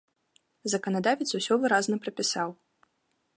Заканадавец 0.73 1.27
усё 1.41 1.53
выразна 1.67 1.95
прапісаў. 2.07 2.49